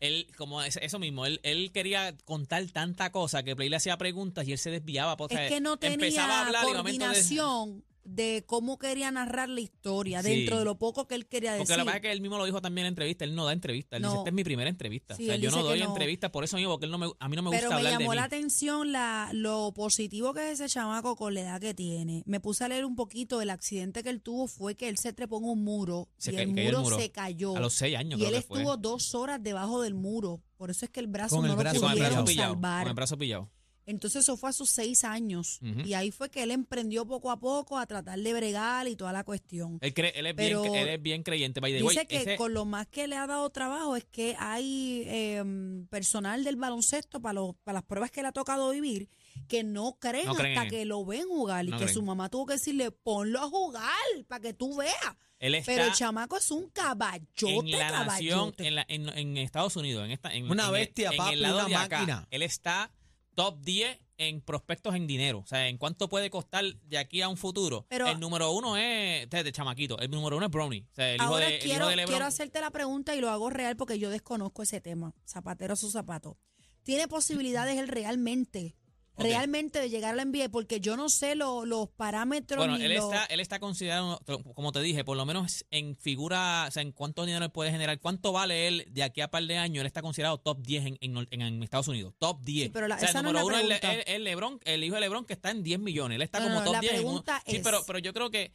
él, 0.02 0.28
como 0.38 0.62
es- 0.62 0.78
eso 0.80 1.00
mismo, 1.00 1.26
él, 1.26 1.40
él 1.42 1.72
quería 1.72 2.16
contar 2.26 2.64
tanta 2.68 3.12
cosa 3.12 3.42
que 3.42 3.56
Play 3.56 3.70
le 3.70 3.78
hacía 3.78 3.98
preguntas 3.98 4.48
y 4.48 4.52
él 4.52 4.60
se 4.60 4.70
desviaba. 4.70 5.18
pues, 5.18 5.32
o 5.32 5.34
sea, 5.36 5.46
es 5.48 5.52
que 5.52 5.62
no 5.62 5.74
empezaba 5.82 5.98
tenía 5.98 6.22
a 6.42 6.46
hablar 6.46 6.64
coordinación 6.66 7.84
de 8.06 8.44
cómo 8.48 8.78
quería 8.78 9.12
narrar 9.12 9.50
la 9.50 9.60
historia 9.62 10.22
Sí. 10.22 10.30
dentro 10.30 10.60
de 10.60 10.66
lo 10.66 10.78
poco 10.78 11.08
que 11.08 11.16
él 11.16 11.26
quería 11.28 11.54
decir. 11.54 11.66
Porque 11.68 11.82
que 11.82 11.86
pasa 11.86 11.98
es 11.98 12.02
que 12.04 12.12
él 12.12 12.22
mismo 12.22 12.38
lo 12.38 12.46
dijo 12.46 12.62
también 12.62 12.86
en 12.86 12.90
entrevista, 12.92 13.26
él 13.26 13.36
no 13.36 13.46
da 13.46 13.52
entrevista, 13.54 13.98
él 13.98 14.04
dice, 14.04 14.16
esta 14.16 14.30
es 14.30 14.34
mi 14.34 14.44
primera 14.44 14.70
entrevista. 14.70 15.16
Sí, 15.16 15.24
o 15.24 15.26
sea, 15.28 15.36
yo 15.38 15.52
no 15.52 15.64
doy 15.64 15.80
no. 15.80 15.86
entrevistas 15.90 16.30
por 16.32 16.44
eso 16.44 16.56
mismo, 16.58 16.72
porque 16.74 16.86
él 16.86 16.92
no 16.92 16.98
me, 17.00 17.08
a 17.20 17.28
mí 17.30 17.36
no 17.36 17.42
me 17.42 17.50
Pero 17.50 17.64
gusta 17.64 17.70
me 17.70 17.76
hablar 17.80 17.94
de 17.94 18.00
llamó 18.00 18.12
mí. 18.12 18.16
la 18.16 18.24
atención 18.24 18.92
la, 18.92 19.30
lo 19.34 19.74
positivo 19.74 20.34
que 20.34 20.52
es 20.52 20.60
ese 20.60 20.70
chamaco 20.72 21.16
con 21.16 21.34
la 21.34 21.42
edad 21.42 21.60
que 21.60 21.74
tiene. 21.74 22.22
Me 22.26 22.40
puse 22.40 22.64
a 22.64 22.68
leer 22.68 22.86
un 22.86 22.96
poquito. 22.96 23.42
El 23.42 23.50
accidente 23.50 24.04
que 24.04 24.10
él 24.10 24.22
tuvo 24.22 24.48
fue 24.48 24.76
que 24.76 24.88
él 24.88 24.98
se 24.98 25.12
trepó 25.12 25.40
en 25.40 25.46
un 25.46 25.64
muro 25.64 26.08
Se 26.18 26.32
y 26.32 26.36
el 26.38 26.48
muro, 26.50 26.86
se 26.98 27.12
cayó. 27.12 27.56
A 27.58 27.60
los 27.60 27.74
seis 27.74 27.98
años 27.98 28.20
y 28.20 28.24
creo 28.24 28.30
él 28.38 28.42
que 28.44 28.48
fue. 28.48 28.60
estuvo 28.60 28.78
dos 28.78 29.16
horas 29.16 29.42
debajo 29.42 29.82
del 29.82 29.94
muro. 29.96 30.42
Por 30.58 30.70
eso 30.70 30.86
es 30.86 30.92
que 30.92 31.00
el 31.02 31.08
brazo 31.08 31.36
Con 31.38 31.46
no 31.48 31.52
el 31.54 31.58
lo 31.58 31.58
con 31.58 31.68
el 31.68 31.74
brazo 31.74 31.92
pudieron 31.92 32.26
pillado, 32.26 32.54
salvar. 32.54 32.84
con 32.84 32.90
el 32.90 32.96
brazo 32.96 33.18
pillado. 33.18 33.50
Entonces 33.88 34.24
eso 34.24 34.36
fue 34.38 34.50
a 34.50 34.54
sus 34.54 34.70
seis 34.70 35.04
años. 35.04 35.60
Y 35.62 35.94
ahí 35.94 36.12
fue 36.12 36.30
que 36.30 36.42
él 36.44 36.52
emprendió 36.52 37.06
poco 37.06 37.30
a 37.32 37.40
poco 37.40 37.78
a 37.78 37.86
tratar 37.86 38.20
de 38.20 38.34
bregar 38.34 38.88
y 38.88 38.96
toda 38.96 39.14
la 39.14 39.24
cuestión. 39.24 39.78
Él, 39.82 39.94
cree- 39.94 40.14
él 40.16 40.26
es, 40.28 40.34
Pero 40.34 40.62
bien, 40.64 40.76
él 40.76 40.88
es 40.90 41.02
bien 41.02 41.24
creyente. 41.24 41.60
By 41.60 41.72
the 41.78 41.84
way. 41.84 41.96
Dice 41.96 42.08
que 42.08 42.18
Ese- 42.18 42.36
con 42.38 42.54
lo 42.54 42.66
más 42.66 42.88
que 42.88 43.08
le 43.08 43.16
ha 43.16 43.28
dado 43.28 43.50
trabajo 43.52 43.96
es 43.96 44.06
que 44.06 44.36
hay 44.40 45.04
eh, 45.06 45.44
personal 45.90 46.44
del 46.44 46.56
baloncesto 46.56 47.22
para, 47.22 47.34
los, 47.34 47.56
para 47.64 47.76
las 47.76 47.84
pruebas 47.84 48.12
que 48.12 48.22
le 48.22 48.30
ha 48.30 48.32
tocado 48.32 48.70
vivir 48.72 49.10
que 49.50 49.64
no 49.64 49.98
creen 50.00 50.26
No 50.28 50.34
creen 50.36 50.58
hasta 50.58 50.70
que 50.70 50.86
lo 50.86 51.06
ven 51.06 51.28
jugar 51.28 51.66
y 51.66 51.70
No 51.70 51.78
que 51.78 51.84
creen. 51.84 51.94
su 51.94 52.02
mamá 52.02 52.30
tuvo 52.30 52.46
que 52.48 52.54
decirle 52.54 52.90
ponlo 52.92 53.40
a 53.42 53.50
jugar 53.50 53.84
para 54.28 54.40
que 54.42 54.54
tú 54.54 54.78
veas. 54.78 54.96
él 55.40 55.56
está 55.56 55.72
Pero 55.74 55.84
el 55.86 55.92
chamaco 55.94 56.38
es 56.38 56.50
un 56.52 56.70
caballote, 56.70 57.50
en 57.50 57.72
la 57.72 58.06
nación, 58.06 58.54
en, 58.58 58.76
la- 58.76 58.86
en- 58.88 59.10
en 59.10 59.38
Estados 59.38 59.76
Unidos, 59.76 60.06
en 60.06 60.12
esta, 60.12 60.34
en, 60.34 60.50
Una 60.50 60.64
en 60.64 60.70
el- 60.70 60.74
bestia, 60.82 61.10
en 61.12 61.18
papi, 61.18 61.34
el 61.34 61.42
lado 61.42 61.60
una 61.60 61.68
de 61.68 61.76
acá, 61.76 61.98
máquina. 62.00 62.28
él 62.32 62.42
está 62.42 62.92
top 63.36 63.60
10 63.62 64.00
en 64.18 64.42
prospectos 64.42 64.96
en 64.96 65.08
dinero. 65.08 65.40
O 65.40 65.46
sea, 65.46 65.68
en 65.68 65.78
cuánto 65.78 66.10
puede 66.10 66.30
costar 66.30 66.64
de 66.66 66.98
aquí 66.98 67.22
a 67.22 67.28
un 67.30 67.38
futuro. 67.38 67.86
Pero- 67.90 68.08
el 68.08 68.20
número 68.20 68.52
uno 68.52 68.78
es, 68.78 69.30
de, 69.30 69.52
chamaquito, 69.52 70.00
el 70.00 70.10
número 70.10 70.38
uno 70.38 70.46
es 70.48 70.52
Brownie. 70.52 70.86
O 70.92 70.96
sea, 70.96 71.10
el 71.12 71.16
hijo 71.18 71.26
Ahora 71.26 71.46
de, 71.46 71.56
el 71.56 71.58
hijo 71.58 71.66
quiero, 71.66 71.88
de 71.88 71.96
LeBron. 71.98 72.14
quiero 72.14 72.26
hacerte 72.26 72.62
la 72.62 72.72
pregunta 72.72 73.16
y 73.16 73.22
lo 73.22 73.30
hago 73.30 73.50
real 73.50 73.76
porque 73.76 74.00
yo 74.00 74.10
desconozco 74.10 74.64
ese 74.64 74.82
tema. 74.82 75.14
Zapatero 75.28 75.74
a 75.74 75.78
su 75.78 75.92
zapato. 75.92 76.38
¿Tiene 76.84 77.08
posibilidades 77.08 77.78
él 77.78 77.88
realmente? 77.88 78.76
Realmente 79.18 79.80
de 79.80 79.90
llegar 79.90 80.14
a 80.14 80.16
la 80.18 80.26
NBA 80.26 80.50
porque 80.50 80.80
yo 80.80 80.98
no 80.98 81.10
sé 81.10 81.36
lo- 81.36 81.66
los 81.66 81.90
parámetros 81.90 82.58
Bueno, 82.58 82.76
él 82.76 82.92
está, 82.92 83.26
él 83.26 83.40
está 83.40 83.60
considerado, 83.60 84.20
como 84.56 84.72
te 84.72 84.82
dije, 84.82 85.04
por 85.06 85.16
lo 85.18 85.26
menos 85.26 85.66
en 85.72 85.96
figura, 85.96 86.66
o 86.68 86.72
sea, 86.72 86.82
en 86.82 86.92
cuánto 86.92 87.26
dinero 87.26 87.46
él 87.46 87.52
puede 87.52 87.72
generar, 87.72 88.00
cuánto 88.00 88.32
vale 88.32 88.68
él 88.68 88.86
de 88.92 89.04
aquí 89.04 89.22
a 89.22 89.30
par 89.30 89.44
de 89.44 89.58
años, 89.58 89.82
él 89.82 89.88
está 89.88 90.02
considerado 90.02 90.38
top 90.38 90.62
10 90.62 90.86
en, 90.86 90.98
en- 91.02 91.28
en- 91.32 91.42
en 91.42 91.64
Estados 91.64 91.88
Unidos, 91.88 92.14
top 92.20 92.42
10. 92.44 92.66
Sí, 92.68 92.70
pero 92.74 92.88
la- 92.88 92.96
o 92.96 93.00
sea, 93.00 93.10
esa 93.10 93.20
el 93.20 93.24
no 93.24 93.30
es 93.30 93.34
número 93.44 93.58
la 93.60 93.66
uno 93.66 93.74
es 93.76 93.84
el, 93.84 94.04
el 94.16 94.24
LeBron, 94.26 94.60
el 94.66 94.84
hijo 94.84 94.96
de 94.96 95.02
LeBron 95.02 95.26
que 95.26 95.34
está 95.34 95.52
en 95.52 95.64
10 95.64 95.80
millones, 95.80 96.16
él 96.18 96.22
está 96.22 96.40
No, 96.40 96.46
como 96.48 96.60
no, 96.60 96.66
top 96.66 96.74
la 96.74 96.80
10. 96.82 96.94
en 96.94 97.00
un- 97.00 97.04
pregunta 97.06 97.44
sí, 97.46 97.56
es- 97.58 97.64
pero, 97.64 97.84
pero 97.88 98.00
yo 98.00 98.14
creo 98.14 98.30
que 98.30 98.54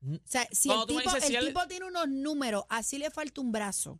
O 0.00 0.16
sea, 0.24 0.46
si 0.52 0.68
Cuando 0.68 0.84
el 0.84 0.88
tipo, 1.00 1.00
dices 1.10 1.22
el 1.24 1.28
si 1.30 1.34
él- 1.36 1.46
tipo 1.48 1.66
tiene 1.66 1.86
unos 1.86 2.08
números, 2.08 2.62
así 2.68 2.98
le 2.98 3.10
falta 3.10 3.40
un 3.40 3.50
brazo. 3.50 3.98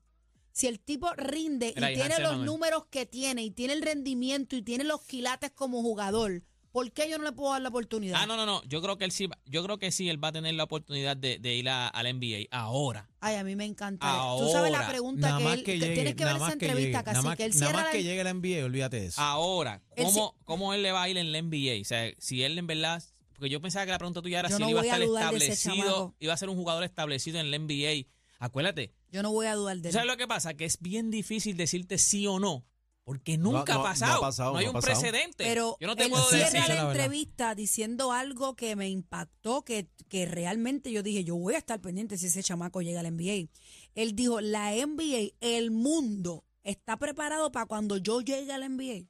Si 0.59 0.67
el 0.67 0.81
tipo 0.81 1.13
rinde 1.15 1.73
Mira, 1.77 1.93
y 1.93 1.95
tiene 1.95 2.19
los 2.19 2.39
números 2.39 2.87
que 2.91 3.07
tiene 3.07 3.45
y 3.45 3.53
tiene 3.53 3.75
el 3.75 3.83
rendimiento 3.83 4.57
y 4.57 4.63
tiene 4.63 4.83
los 4.83 5.01
quilates 5.03 5.53
como 5.53 5.83
jugador, 5.83 6.43
¿por 6.73 6.91
qué 6.91 7.09
yo 7.09 7.17
no 7.17 7.23
le 7.23 7.31
puedo 7.31 7.53
dar 7.53 7.63
la 7.63 7.69
oportunidad? 7.69 8.19
Ah, 8.21 8.27
no, 8.27 8.37
no, 8.37 8.45
no. 8.45 8.65
Yo 8.65 8.83
creo 8.83 8.99
que 8.99 9.05
él 9.05 9.13
sí, 9.13 9.29
va- 9.29 9.39
yo 9.47 9.63
creo 9.63 9.79
que 9.79 9.93
sí, 9.93 10.09
él 10.09 10.23
va 10.23 10.29
a 10.29 10.33
tener 10.33 10.55
la 10.55 10.65
oportunidad 10.65 11.17
de, 11.17 11.39
de 11.39 11.55
ir 11.55 11.69
a- 11.69 11.87
al 11.87 12.07
NBA 12.07 12.49
ahora. 12.51 13.09
Ay, 13.21 13.37
a 13.37 13.45
mí 13.45 13.55
me 13.55 13.67
encanta. 13.67 14.07
Tú 14.37 14.49
sabes 14.49 14.73
la 14.73 14.79
Ahora. 14.79 14.89
pregunta 14.89 15.29
Nada 15.29 15.39
que 15.39 15.45
más 15.45 15.55
él, 15.55 15.63
que 15.63 15.73
que 15.75 15.79
llegue, 15.79 15.95
tienes 15.95 16.15
que 16.17 16.25
ver 16.25 16.37
esa 16.37 16.47
que 16.47 16.53
entrevista 16.55 17.05
casi, 17.05 17.15
nada 17.15 17.23
más, 17.23 17.37
que 17.37 17.45
él 17.45 17.53
nada 17.57 17.73
más 17.73 17.87
que 17.93 17.99
la- 17.99 18.03
llegue 18.03 18.25
la 18.25 18.31
NBA, 18.31 18.65
olvídate 18.65 18.99
de 19.01 19.07
eso. 19.07 19.21
Ahora, 19.21 19.81
Él 19.95 20.07
¿cómo, 20.07 20.35
¿cómo 20.45 20.75
él 20.75 20.83
le 20.83 20.91
va 20.91 21.05
a 21.05 21.09
ir 21.09 21.19
en 21.19 21.31
la 21.31 21.39
NBA? 21.39 21.81
O 21.81 21.85
sea, 21.85 22.13
si 22.19 22.43
él 22.43 22.59
en 22.59 22.67
verdad, 22.67 23.01
porque 23.37 23.49
yo 23.49 23.61
pensaba 23.61 23.85
que 23.85 23.93
la 23.93 23.99
pregunta 23.99 24.23
tuya 24.23 24.41
era 24.41 24.49
Yo 24.49 24.57
si 24.57 24.63
no 24.63 24.67
él 24.67 24.71
iba 24.73 24.81
a 24.81 24.85
estar 24.85 25.01
establecido, 25.03 26.17
iba 26.19 26.33
a 26.35 26.37
ser 26.37 26.49
un 26.49 26.57
jugador 26.57 26.83
establecido 26.83 27.39
en 27.39 27.53
la 27.53 27.57
NBA. 27.59 28.09
Acuérdate, 28.41 28.93
Yo 29.11 29.23
no 29.23 29.33
voy 29.33 29.47
a 29.47 29.55
dudar 29.55 29.77
de 29.77 29.83
¿tú 29.83 29.89
él. 29.89 29.93
sabes 29.95 30.07
lo 30.09 30.17
que 30.17 30.27
pasa? 30.29 30.55
Que 30.55 30.65
es 30.65 30.79
bien 30.81 31.11
difícil 31.11 31.57
decirte 31.57 31.99
sí 31.99 32.27
o 32.27 32.39
no, 32.39 32.65
porque 33.05 33.39
nunca 33.39 33.73
no, 33.75 33.81
ha 33.81 33.83
no 33.83 33.87
ha 33.87 33.91
pasado. 33.91 34.21
pasado, 34.21 34.57
hay 34.57 34.67
no 34.67 34.71
ha 34.73 34.75
un 34.75 34.81
pasado. 34.81 35.01
precedente. 35.01 35.45
Pero 35.45 35.77
yo 35.81 35.87
no 35.87 35.97
te 35.97 36.05
él 36.05 36.11
puedo 36.11 36.25
cierra 36.29 36.51
decir. 36.51 36.75
La 36.75 36.83
entrevista 36.91 37.55
diciendo 37.55 38.13
algo 38.13 38.55
que 38.55 38.77
me 38.77 38.89
impactó, 38.91 39.63
que, 39.63 39.89
que 40.09 40.27
realmente 40.27 40.93
yo 40.93 41.03
dije, 41.03 41.25
yo 41.25 41.37
voy 41.37 41.55
a 41.55 41.59
estar 41.59 41.81
pendiente 41.81 42.19
si 42.19 42.27
ese 42.27 42.43
chamaco 42.43 42.83
llega 42.83 43.01
al 43.01 43.11
NBA. 43.17 43.49
Él 43.95 44.15
dijo, 44.15 44.41
la 44.43 44.73
NBA, 44.75 45.33
el 45.41 45.71
mundo, 45.71 46.45
está 46.65 46.99
preparado 46.99 47.51
para 47.51 47.65
cuando 47.67 47.97
yo 47.97 48.21
llegue 48.21 48.53
al 48.53 48.69
NBA. 48.77 49.07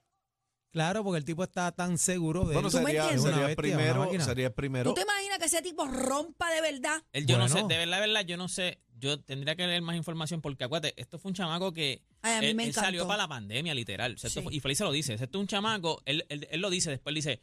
Claro, 0.71 1.03
porque 1.03 1.19
el 1.19 1.25
tipo 1.25 1.43
está 1.43 1.73
tan 1.73 1.97
seguro 1.97 2.45
de 2.45 2.53
Bueno, 2.53 2.71
¿Tú 2.71 2.77
me 2.81 2.85
sería, 2.85 3.05
sería 3.05 3.17
el 3.17 3.23
bestia, 3.25 3.47
una 3.47 3.57
primero, 3.57 4.25
sería 4.25 4.55
primero. 4.55 4.91
¿Tú 4.91 4.95
te 4.95 5.01
imaginas 5.01 5.39
que 5.39 5.47
ese 5.47 5.63
tipo 5.63 5.87
rompa 5.89 6.51
de 6.53 6.61
verdad? 6.61 7.03
Él, 7.13 7.27
yo 7.27 7.39
no 7.39 7.49
sé, 7.49 7.63
de 7.67 7.79
verdad, 7.79 8.01
de 8.03 8.07
verdad, 8.07 8.21
yo 8.27 8.37
no 8.37 8.49
sé. 8.49 8.79
Yo 8.99 9.21
tendría 9.21 9.55
que 9.57 9.67
leer 9.67 9.83
más 9.83 9.97
información 9.97 10.41
porque 10.41 10.65
acuérdate, 10.65 10.95
esto 11.01 11.19
fue 11.19 11.31
un 11.31 11.35
chamaco 11.35 11.73
que 11.73 12.03
Ay, 12.23 12.35
a 12.37 12.41
mí 12.41 12.47
él, 12.49 12.55
me 12.55 12.63
él 12.65 12.69
encantó. 12.71 12.87
salió 12.87 13.07
para 13.07 13.23
la 13.23 13.29
pandemia, 13.29 13.75
literal. 13.75 14.15
O 14.15 14.19
sea, 14.19 14.29
Sí. 14.31 14.41
fue- 14.43 14.55
y 14.55 14.61
Feliz 14.61 14.79
se 14.79 14.85
lo 14.85 14.93
dice. 14.93 15.15
Esto 15.15 15.25
es 15.39 15.41
un 15.41 15.47
chamaco, 15.47 16.03
él, 16.05 16.25
él- 16.29 16.49
él 16.51 16.61
lo 16.61 16.71
dice, 16.71 16.91
después 16.91 17.15
dice, 17.15 17.43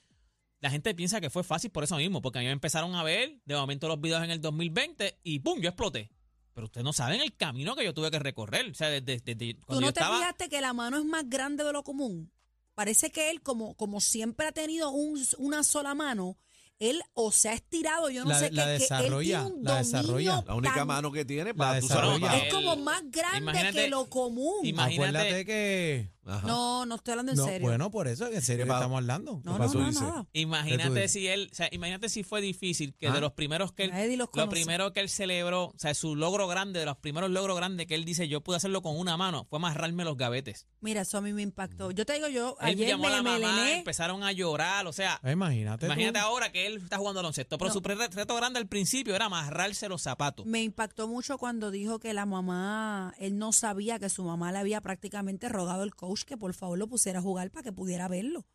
la 0.62 0.70
gente 0.70 0.94
piensa 0.96 1.22
que 1.22 1.30
fue 1.30 1.44
fácil 1.44 1.70
por 1.72 1.84
eso 1.84 1.98
mismo, 1.98 2.22
porque 2.22 2.40
a 2.40 2.42
mí 2.42 2.46
me 2.48 2.52
empezaron 2.54 2.96
a 2.96 3.04
ver 3.04 3.40
de 3.46 3.56
momento 3.56 3.88
los 3.88 4.00
videos 4.02 4.24
en 4.24 4.32
el 4.32 4.42
2020 4.42 5.20
y 5.24 5.40
¡pum! 5.40 5.60
yo 5.62 5.70
exploté. 5.70 6.10
Pero 6.54 6.66
ustedes 6.66 6.84
no 6.86 6.94
saben 6.94 7.20
el 7.22 7.36
camino 7.36 7.76
que 7.76 7.84
yo 7.84 7.94
tuve 7.94 8.10
que 8.12 8.20
recorrer. 8.20 8.70
O 8.72 8.74
sea, 8.74 8.90
desde, 8.90 9.20
desde 9.20 9.54
¿Tú 9.56 9.62
cuando 9.66 9.82
no 9.82 9.88
yo 9.88 9.94
te 9.94 10.00
estaba... 10.00 10.18
fijaste 10.20 10.50
que 10.50 10.62
la 10.62 10.74
mano 10.74 10.98
es 10.98 11.04
más 11.06 11.30
grande 11.30 11.64
de 11.66 11.74
lo 11.74 11.84
común? 11.84 12.32
Parece 12.76 13.10
que 13.12 13.30
él, 13.30 13.42
como, 13.42 13.76
como 13.76 14.00
siempre 14.02 14.48
ha 14.48 14.52
tenido 14.54 14.90
un- 14.92 15.22
una 15.38 15.64
sola 15.64 15.94
mano, 15.96 16.38
él 16.80 17.02
o 17.14 17.32
se 17.32 17.50
ha 17.50 17.54
estirado, 17.54 18.10
yo 18.10 18.24
no 18.24 18.32
La- 18.32 18.40
sé 18.40 18.52
la 18.52 18.64
qué, 18.64 18.68
que 18.68 18.74
él 18.76 18.80
desarrolla, 18.80 19.40
tiene 19.44 19.56
un 19.56 19.64
la 19.64 19.72
dominio 19.72 19.78
desarrolla. 19.98 20.44
La 20.46 20.56
única 20.56 20.76
tan- 20.76 20.88
mano 20.88 21.12
que 21.12 21.26
tiene 21.26 21.52
La 21.52 21.54
para 21.56 21.80
tú 21.80 21.88
desarrolla. 21.88 22.28
sabes. 22.28 22.44
Es 22.46 22.54
como 22.54 22.76
más 22.78 23.02
grande 23.12 23.38
imagínate- 23.40 23.74
que 23.84 23.88
lo 23.90 24.10
común. 24.10 24.66
Imagínate- 24.66 24.94
Acuérdate 25.10 25.46
que... 25.46 26.15
Ajá. 26.26 26.48
No, 26.48 26.86
no 26.86 26.96
estoy 26.96 27.12
hablando 27.12 27.32
en 27.34 27.38
No, 27.38 27.46
serio. 27.46 27.68
bueno, 27.68 27.92
por 27.92 28.08
eso, 28.08 28.26
en 28.28 28.42
serio 28.42 28.66
¿Qué 28.66 28.72
estamos 28.72 28.98
hablando. 28.98 29.34
no, 29.34 29.42
¿qué 29.44 29.50
no, 29.50 29.58
pasó, 29.58 29.80
no, 29.80 29.88
dice? 29.88 30.02
nada. 30.02 30.28
Imagínate 30.34 30.90
dices? 30.90 31.12
si 31.12 31.28
él, 31.28 31.50
o 31.52 31.56
sea, 31.56 31.70
imagínate 31.72 32.10
si 32.10 32.24
fue 32.24 32.42
difícil 32.42 32.96
que 32.96 33.08
¿Ah? 33.08 33.14
de 33.14 33.22
los 33.22 33.34
primeros 33.34 33.74
que 33.74 33.84
él, 33.86 33.92
los 33.92 34.18
lo 34.18 34.32
conoce. 34.32 34.50
primero 34.50 34.92
que 34.92 35.02
él 35.02 35.10
celebró, 35.10 35.66
o 35.68 35.74
sea, 35.78 35.94
su 35.94 36.16
logro 36.16 36.48
grande, 36.48 36.80
de 36.80 36.86
los 36.86 36.98
primeros 36.98 37.30
logros 37.30 37.56
grandes 37.58 37.86
que 37.86 37.96
él 37.96 38.06
dice, 38.06 38.28
yo 38.28 38.42
pude 38.42 38.58
hacerlo 38.58 38.82
con 38.82 38.98
una 38.98 39.18
mano, 39.18 39.46
fue 39.50 39.58
amarrarme 39.58 40.04
los 40.04 40.18
gavetes. 40.18 40.68
Mira, 40.82 41.02
eso 41.02 41.18
a 41.18 41.22
mí 41.22 41.32
me 41.32 41.42
impactó. 41.44 41.92
Yo 41.92 42.06
te 42.06 42.14
digo, 42.14 42.28
yo 42.28 42.58
Él 42.62 42.68
ayer 42.70 42.88
llamó 42.90 43.06
a 43.06 43.10
me 43.10 43.16
la 43.18 43.22
mamá, 43.22 43.38
melené. 43.56 43.78
empezaron 43.80 44.24
a 44.24 44.32
llorar, 44.32 44.88
o 44.88 44.94
sea, 44.94 45.20
Ah, 45.22 45.32
Imagínate. 45.32 45.86
imagínate 45.86 46.20
tú. 46.20 46.26
ahora 46.26 46.52
que 46.52 46.66
él 46.66 46.78
está 46.78 46.98
jugando 46.98 47.20
baloncesto, 47.20 47.58
pero 47.58 47.68
No. 47.70 47.74
su 47.74 47.82
pre- 47.82 47.96
reto 47.96 48.36
grande 48.36 48.58
al 48.60 48.68
principio 48.68 49.16
era 49.16 49.26
amarrarse 49.26 49.88
los 49.90 50.02
zapatos. 50.02 50.46
Me 50.48 50.64
impactó 50.64 51.08
mucho 51.08 51.38
cuando 51.38 51.70
dijo 51.70 52.00
que 52.00 52.14
la 52.14 52.26
mamá, 52.26 53.14
él 53.20 53.38
no 53.38 53.52
sabía 53.52 54.00
que 54.00 54.10
su 54.10 54.24
mamá 54.24 54.52
le 54.52 54.58
había 54.58 54.82
prácticamente 54.82 55.50
rogado 55.50 55.84
al 55.84 55.94
coach 55.96 56.15
que 56.24 56.38
por 56.38 56.54
favor 56.54 56.78
lo 56.78 56.88
pusiera 56.88 57.20
a 57.20 57.22
jugar 57.22 57.52
para 57.52 57.64
que 57.64 57.72
pudiera 57.74 58.08
verlo. 58.08 58.46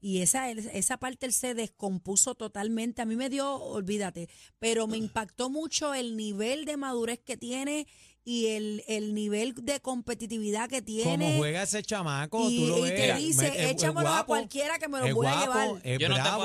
Y 0.00 0.20
esa, 0.22 0.50
esa 0.50 0.96
parte 0.98 1.26
él 1.26 1.32
se 1.32 1.54
descompuso 1.54 2.34
totalmente. 2.36 3.02
A 3.02 3.04
mí 3.06 3.16
me 3.16 3.28
dio, 3.30 3.52
olvídate, 3.56 4.28
pero 4.58 4.86
me 4.86 4.96
impactó 4.96 5.48
mucho 5.50 5.94
el 5.94 6.16
nivel 6.16 6.66
de 6.66 6.76
madurez 6.76 7.18
que 7.24 7.36
tiene 7.36 7.86
y 8.24 8.46
el, 8.48 8.84
el 8.86 9.14
nivel 9.14 9.54
de 9.54 9.80
competitividad 9.80 10.68
que 10.68 10.82
Como 10.82 10.86
tiene. 10.86 11.38
juega 11.38 11.62
ese 11.62 11.82
chamaco, 11.82 12.48
y, 12.48 12.58
tú 12.58 12.66
lo 12.66 12.78
y 12.78 12.90
ves. 12.90 12.94
te 13.00 13.14
dice, 13.18 13.50
me- 13.50 13.70
échamelo 13.70 14.08
a 14.08 14.26
cualquiera 14.26 14.78
que 14.78 14.86
me 14.86 14.98
lo 14.98 15.06
es 15.06 15.14
voy 15.14 15.26
a 15.26 15.46
guapo, 15.46 15.52
llevar. 15.52 15.68
no 15.68 15.80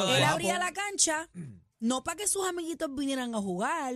te 0.08 0.18
Él 0.18 0.24
abría 0.24 0.58
la 0.58 0.72
cancha, 0.72 1.30
no 1.80 2.04
para 2.04 2.16
que 2.18 2.28
sus 2.28 2.48
amiguitos 2.48 2.90
vinieran 2.96 3.36
a 3.36 3.40
jugar, 3.42 3.94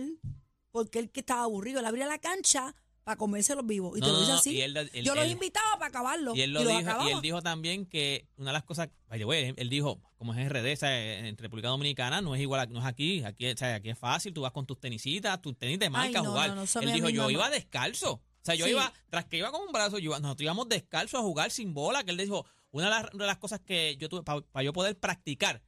porque 0.70 0.98
él 0.98 1.10
que 1.10 1.20
estaba 1.20 1.42
aburrido, 1.44 1.80
él 1.80 1.86
abría 1.86 2.06
la 2.06 2.18
cancha 2.18 2.74
para 3.08 3.16
comérselos 3.16 3.64
vivos. 3.64 3.96
Y 3.96 4.00
No, 4.00 4.06
te 4.06 4.12
lo 4.12 4.18
no, 4.18 4.20
dice 4.20 4.32
no, 4.32 4.38
así. 4.38 4.50
y 4.56 4.60
él- 4.60 4.76
él- 4.76 5.02
Yo 5.02 5.14
los 5.14 5.26
invitaba 5.26 5.78
para 5.78 5.86
acabarlo. 5.86 6.36
Y 6.36 6.42
él 6.42 6.52
lo 6.52 6.60
dijo, 6.60 7.08
y 7.08 7.10
él 7.10 7.22
dijo 7.22 7.40
también 7.40 7.86
que 7.86 8.28
una 8.36 8.50
de 8.50 8.52
las 8.52 8.64
cosas, 8.64 8.90
él 9.10 9.68
dijo, 9.70 9.98
como 10.18 10.34
es 10.34 10.46
RD, 10.46 10.74
o 10.74 10.76
sea, 10.76 11.26
en 11.26 11.34
República 11.38 11.68
Dominicana 11.68 12.20
no 12.20 12.34
es 12.34 12.42
igual, 12.42 12.60
a- 12.60 12.66
no 12.66 12.80
es 12.80 12.84
aquí, 12.84 13.24
aquí, 13.24 13.46
o 13.50 13.56
sea, 13.56 13.76
aquí 13.76 13.88
es 13.88 13.98
fácil, 13.98 14.34
tú 14.34 14.42
vas 14.42 14.52
con 14.52 14.66
tus 14.66 14.78
tenisitas, 14.78 15.40
tus 15.40 15.56
tenis 15.56 15.78
de 15.78 15.88
marca 15.88 16.18
Ay, 16.20 16.26
a 16.26 16.28
jugar. 16.28 16.58
él 16.82 16.92
dijo, 16.92 17.08
yo 17.08 17.30
iba 17.30 17.48
descalzo. 17.48 18.12
O 18.12 18.22
sea, 18.42 18.54
yo 18.54 18.66
Sí. 18.66 18.72
iba, 18.72 18.92
tras 19.08 19.24
que 19.24 19.38
iba 19.38 19.50
con 19.50 19.62
un 19.62 19.72
brazo, 19.72 19.98
yo 19.98 20.10
iba- 20.10 20.20
nosotros 20.20 20.42
íbamos 20.44 20.68
descalzo 20.68 21.16
a 21.16 21.22
jugar 21.22 21.50
sin 21.50 21.72
bola, 21.72 22.04
que 22.04 22.10
él 22.10 22.18
dijo, 22.18 22.44
una 22.72 22.84
de 22.84 22.90
las, 22.90 23.10
de 23.12 23.26
las 23.26 23.38
cosas 23.38 23.60
que 23.60 23.96
yo 23.98 24.10
tuve, 24.10 24.22
para 24.22 24.62
yo 24.62 24.74
poder 24.74 24.98
practicar, 24.98 25.62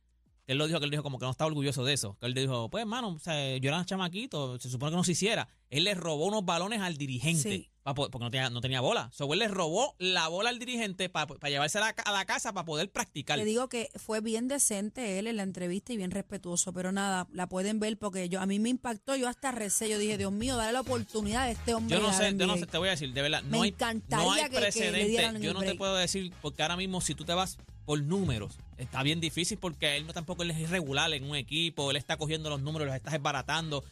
él 0.52 0.58
lo 0.58 0.66
dijo, 0.66 0.78
que 0.78 0.84
él 0.84 0.90
dijo 0.90 1.02
como 1.02 1.18
que 1.18 1.24
no 1.24 1.30
estaba 1.30 1.48
orgulloso 1.48 1.84
de 1.84 1.92
eso. 1.92 2.16
Que 2.20 2.26
él 2.26 2.34
dijo, 2.34 2.68
pues 2.70 2.82
hermano, 2.82 3.08
o 3.10 3.18
sea, 3.18 3.56
yo 3.58 3.68
era 3.68 3.84
chamaquito, 3.84 4.58
se 4.58 4.70
supone 4.70 4.90
que 4.92 4.96
no 4.96 5.04
se 5.04 5.12
hiciera. 5.12 5.48
Él 5.70 5.84
le 5.84 5.94
robó 5.94 6.26
unos 6.26 6.44
balones 6.44 6.80
al 6.80 6.96
dirigente, 6.96 7.42
Sí. 7.50 7.70
porque 7.84 8.18
no 8.18 8.30
tenía, 8.30 8.50
no 8.50 8.60
tenía 8.60 8.80
bola. 8.80 9.08
So, 9.12 9.32
él 9.32 9.38
le 9.38 9.48
robó 9.48 9.94
la 9.98 10.26
bola 10.28 10.50
al 10.50 10.58
dirigente 10.58 11.08
para 11.08 11.26
llevarse 11.48 11.78
a 11.78 11.82
la, 11.82 11.92
ca- 11.92 12.02
a 12.02 12.12
la 12.12 12.24
casa 12.24 12.52
para 12.52 12.64
poder 12.64 12.90
practicar. 12.90 13.38
Te 13.38 13.44
digo 13.44 13.68
que 13.68 13.90
fue 13.94 14.20
bien 14.20 14.48
decente 14.48 15.18
él 15.20 15.28
en 15.28 15.36
la 15.36 15.44
entrevista 15.44 15.92
y 15.92 15.96
bien 15.96 16.10
respetuoso, 16.10 16.72
pero 16.72 16.90
nada, 16.90 17.28
la 17.32 17.48
pueden 17.48 17.78
ver 17.78 17.96
porque 17.98 18.28
yo 18.28 18.40
a 18.40 18.46
mí 18.46 18.58
me 18.58 18.68
impactó, 18.70 19.14
yo 19.14 19.28
hasta 19.28 19.52
recé, 19.52 19.88
yo 19.88 19.98
dije, 19.98 20.18
Dios 20.18 20.32
mío, 20.32 20.56
dale 20.56 20.72
la 20.72 20.80
oportunidad 20.80 21.42
a 21.42 21.50
este 21.52 21.74
hombre. 21.74 21.96
Yo 21.96 22.02
no 22.02 22.12
sé, 22.12 22.34
yo 22.36 22.46
no 22.46 22.54
NBA". 22.54 22.58
sé, 22.58 22.66
te 22.66 22.78
voy 22.78 22.88
a 22.88 22.90
decir, 22.92 23.12
de 23.12 23.22
verdad, 23.22 23.42
Me 23.44 23.56
no 23.56 23.62
hay, 23.62 23.68
encantaría 23.70 24.24
no 24.24 24.32
hay 24.32 24.42
que- 24.44 24.48
que 24.50 24.54
le 24.56 24.60
precedente. 24.62 25.40
yo 25.40 25.54
no 25.54 25.60
te 25.60 25.74
puedo 25.76 25.94
decir, 25.94 26.32
porque 26.42 26.62
ahora 26.62 26.76
mismo 26.76 27.00
si 27.00 27.14
tú 27.14 27.24
te 27.24 27.34
vas 27.34 27.56
por 27.84 28.02
números, 28.02 28.58
está 28.80 29.02
bien 29.02 29.20
difícil 29.20 29.58
porque 29.58 29.96
él 29.96 30.06
no 30.06 30.12
tampoco 30.12 30.42
él 30.42 30.50
es 30.50 30.58
irregular 30.58 31.12
en 31.12 31.24
un 31.28 31.36
equipo, 31.36 31.90
él 31.90 31.96
está 31.96 32.16
cogiendo 32.16 32.50
los 32.50 32.60
números, 32.62 32.86
los 32.86 32.96
está 32.96 33.10
desbaratando. 33.10 33.84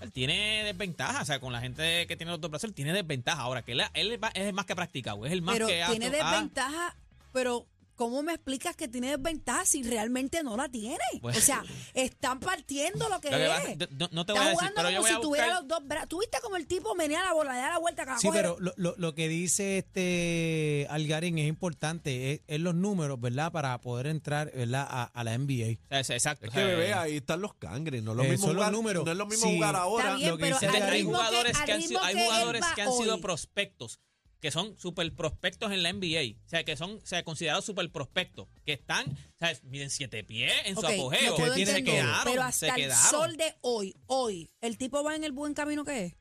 Él 0.00 0.12
tiene 0.12 0.62
desventaja, 0.64 1.22
o 1.22 1.24
sea, 1.24 1.40
con 1.40 1.52
la 1.52 1.60
gente 1.60 2.06
que 2.06 2.16
tiene 2.16 2.30
los 2.32 2.40
dos 2.40 2.50
brazos, 2.50 2.68
él 2.68 2.74
tiene 2.74 2.92
desventaja. 2.92 3.40
Ahora, 3.42 3.62
que 3.62 3.72
él, 3.72 3.82
él 3.94 4.12
es 4.34 4.46
el 4.46 4.52
más 4.52 4.66
que 4.66 4.76
practicado, 4.76 5.24
es 5.24 5.32
el 5.32 5.40
más 5.42 5.54
pero 5.54 5.66
que 5.68 5.82
ha- 5.82 5.88
tiene 5.90 6.06
ha- 6.06 6.10
desventaja, 6.10 6.96
pero 7.32 7.66
¿cómo 7.96 8.22
me 8.22 8.34
explicas 8.34 8.76
que 8.76 8.86
tiene 8.88 9.10
desventaja 9.16 9.64
si 9.64 9.82
realmente 9.82 10.42
no 10.44 10.56
la 10.56 10.68
tiene? 10.68 10.98
Pues- 11.20 11.38
o 11.38 11.40
sea, 11.40 11.64
están 11.94 12.38
partiendo 12.40 13.08
lo 13.08 13.20
que, 13.20 13.30
Lo 13.30 13.36
que 13.38 13.44
es. 13.46 13.50
pasa- 13.50 13.88
no, 13.98 14.08
no 14.12 14.26
te 14.26 14.32
voy 14.32 14.40
a 14.42 14.44
decir, 14.44 14.58
jugando 14.58 14.74
pero 14.76 14.90
yo 14.90 14.96
como 14.98 15.02
voy 15.02 15.10
a 15.10 15.14
si 15.16 15.20
tuviera 15.22 15.46
buscar. 15.46 15.60
los 15.62 15.68
dos 15.68 15.88
brazos. 15.88 16.08
¿Tú 16.08 16.20
viste 16.20 16.38
como 16.42 16.56
el 16.56 16.66
tipo 16.66 16.94
menea 16.94 17.24
la 17.24 17.32
bola, 17.32 17.54
le 17.54 17.58
da 17.60 17.68
la 17.70 17.78
vuelta 17.78 18.04
cada 18.04 18.18
Sí, 18.18 18.28
pero 18.32 18.56
lo, 18.60 18.72
lo- 18.76 18.94
lo 18.96 19.14
que 19.14 19.28
dice 19.28 19.78
este 19.78 20.86
Algarín 20.90 21.38
es 21.38 21.48
importante, 21.48 22.32
es, 22.34 22.40
es 22.46 22.60
los 22.60 22.74
números, 22.74 23.20
¿verdad? 23.20 23.50
Para 23.52 23.80
poder 23.80 24.06
entrar, 24.06 24.52
¿verdad? 24.54 24.86
A, 24.88 25.04
a 25.04 25.24
la 25.24 25.36
NBA. 25.36 25.78
Es- 25.90 26.10
Exacto. 26.10 26.46
Es 26.46 26.52
que, 26.52 26.64
bebé, 26.64 26.92
ahí 26.94 27.16
están 27.16 27.40
los 27.40 27.54
cangres. 27.54 28.02
No 28.02 28.12
es 28.12 28.16
lo 28.18 28.24
Eh, 28.24 28.28
mismo 28.30 28.46
son 28.48 28.56
los 28.56 28.64
jugar, 28.64 28.72
números. 28.72 29.04
No 29.04 29.12
es 29.12 29.18
lo 29.18 29.26
mismo 29.26 29.46
Sí. 29.48 29.54
jugar 29.56 29.76
ahora. 29.76 30.04
Está 30.04 30.16
bien, 30.16 30.30
lo 30.30 30.36
que 30.36 30.42
pero 30.44 30.56
dice 30.58 30.66
al 30.66 30.82
hay, 30.82 30.98
que- 31.00 31.04
jugadores 31.04 31.58
que 31.58 31.72
han 31.72 31.82
sido, 31.82 32.02
hay 32.02 32.14
jugadores 32.14 32.62
va 32.62 32.74
que 32.74 32.82
han 32.82 32.92
sido 32.92 33.20
prospectos 33.20 34.00
que 34.40 34.50
son 34.50 34.76
super 34.78 35.10
prospectos 35.14 35.72
en 35.72 35.82
la 35.82 35.92
NBA, 35.92 36.36
o 36.44 36.48
sea, 36.48 36.64
que 36.64 36.76
son 36.76 36.96
o 37.02 37.06
sea, 37.06 37.22
considerados 37.24 37.64
super 37.64 37.90
prospectos, 37.90 38.48
que 38.64 38.74
están, 38.74 39.06
o 39.10 39.38
sea, 39.38 39.52
miden 39.64 39.90
siete 39.90 40.22
pies 40.24 40.52
en 40.64 40.76
su 40.76 40.86
apogeo, 40.86 41.36
que 41.36 41.66
se 41.66 41.84
quedaron, 41.84 42.24
pero 42.24 42.42
se 42.42 42.48
hasta 42.48 42.68
el 42.68 42.74
quedaron. 42.74 43.10
sol 43.10 43.36
de 43.36 43.54
hoy, 43.62 43.96
hoy, 44.06 44.50
¿el 44.60 44.78
tipo 44.78 45.02
va 45.02 45.16
en 45.16 45.24
el 45.24 45.32
buen 45.32 45.54
camino 45.54 45.84
que 45.84 46.04
es? 46.06 46.14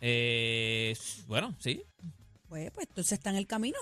Eh, 0.00 0.96
bueno, 1.26 1.54
sí, 1.58 1.82
Pues, 2.50 2.70
pues 2.72 2.88
entonces 2.88 3.12
está 3.12 3.30
en 3.30 3.36
el 3.36 3.46
camino. 3.46 3.78